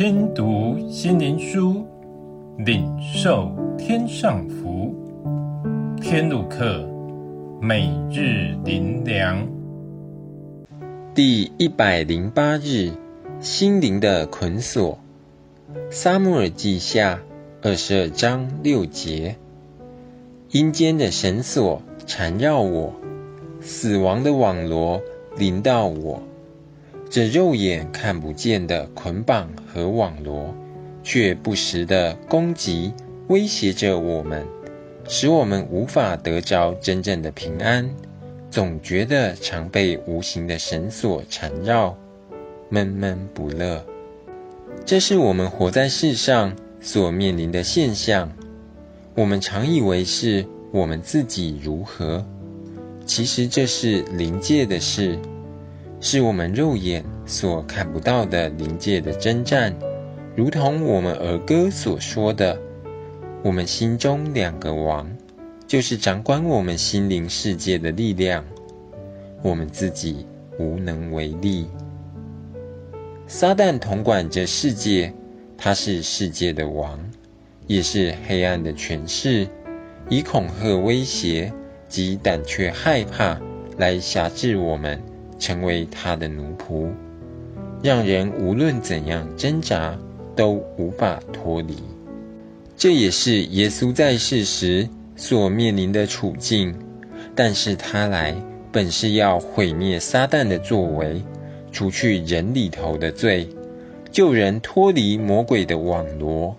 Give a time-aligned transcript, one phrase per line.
[0.00, 1.84] 听读心灵书，
[2.56, 4.94] 领受天上福。
[6.00, 6.88] 天路客，
[7.60, 9.46] 每日灵粮，
[11.14, 12.92] 第一百零八日，
[13.40, 14.98] 心灵的捆锁。
[15.90, 17.20] 撒母耳记下
[17.60, 19.36] 二十二章六节：
[20.50, 22.94] 阴间的绳索缠绕我，
[23.60, 25.02] 死亡的网罗
[25.36, 26.22] 临到我。
[27.10, 30.54] 这肉眼看不见的捆绑和网罗，
[31.02, 32.92] 却不时地攻击、
[33.26, 34.46] 威胁着我们，
[35.08, 37.90] 使我们无法得着真正的平安，
[38.48, 41.98] 总觉得常被无形的绳索缠绕，
[42.68, 43.84] 闷闷不乐。
[44.86, 48.30] 这是我们活在世上所面临的现象。
[49.16, 52.24] 我们常以为是我们自己如何，
[53.04, 55.18] 其实这是灵界的事。
[56.02, 59.76] 是我们肉眼所看不到的灵界的征战，
[60.34, 62.58] 如同我们儿歌所说的
[63.44, 65.10] ：“我们心中两个王，
[65.66, 68.46] 就是掌管我们心灵世界的力量，
[69.42, 70.24] 我们自己
[70.58, 71.68] 无能为力。”
[73.28, 75.12] 撒旦统管这世界，
[75.58, 76.98] 他是世界的王，
[77.66, 79.46] 也是黑暗的权势，
[80.08, 81.52] 以恐吓、威胁
[81.90, 83.38] 及胆怯、害怕
[83.76, 84.98] 来挟制我们。
[85.40, 86.90] 成为他的奴仆，
[87.82, 89.98] 让人无论怎样挣扎
[90.36, 91.76] 都无法脱离。
[92.76, 96.76] 这也是耶稣在世时所面临的处境。
[97.34, 98.34] 但是他来
[98.72, 101.22] 本是要毁灭撒旦的作为，
[101.72, 103.48] 除去人里头的罪，
[104.10, 106.56] 救人脱离魔鬼的网罗。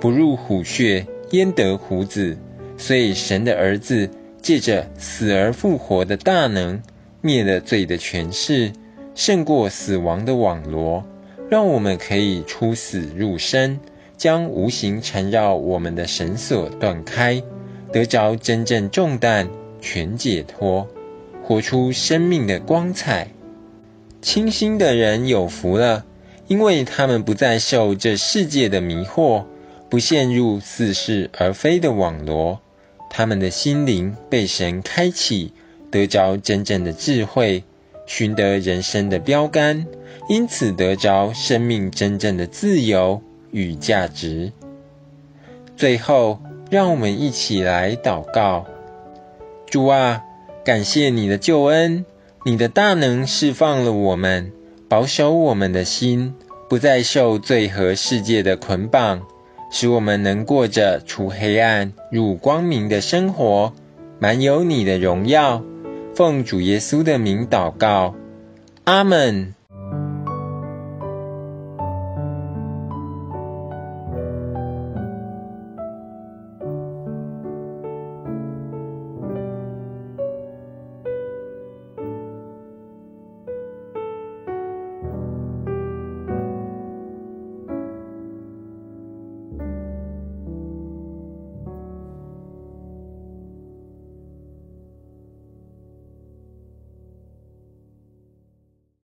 [0.00, 2.36] 不入虎穴，焉得虎子？
[2.76, 4.08] 所以神的儿子
[4.42, 6.82] 借着死而复活的大能。
[7.24, 8.70] 灭了罪的权势，
[9.14, 11.02] 胜过死亡的网罗，
[11.48, 13.80] 让我们可以出死入生，
[14.18, 17.42] 将无形缠绕我们的绳索断开，
[17.90, 19.48] 得着真正重担，
[19.80, 20.86] 全解脱，
[21.42, 23.28] 活出生命的光彩。
[24.20, 26.04] 清心的人有福了，
[26.46, 29.44] 因为他们不再受这世界的迷惑，
[29.88, 32.60] 不陷入似是而非的网罗，
[33.08, 35.54] 他们的心灵被神开启。
[35.94, 37.62] 得着真正的智慧，
[38.04, 39.86] 寻得人生的标竿，
[40.28, 43.22] 因此得着生命真正的自由
[43.52, 44.50] 与价值。
[45.76, 48.66] 最后，让我们一起来祷告：
[49.66, 50.24] 主啊，
[50.64, 52.04] 感谢你的救恩，
[52.44, 54.50] 你的大能释放了我们，
[54.88, 56.34] 保守我们的心，
[56.68, 59.22] 不再受罪和世界的捆绑，
[59.70, 63.72] 使我们能过着除黑暗入光明的生活，
[64.18, 65.62] 满有你的荣耀。
[66.14, 68.14] 奉主耶稣的名祷告，
[68.84, 69.54] 阿门。